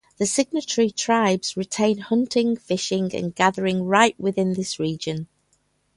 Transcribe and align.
The 0.17 0.25
signatory 0.25 0.89
tribes 0.89 1.55
retain 1.55 1.99
hunting, 1.99 2.57
fishing 2.57 3.13
and 3.13 3.35
gathering 3.35 3.83
right 3.85 4.19
within 4.19 4.53
this 4.55 4.79
region. 4.79 5.27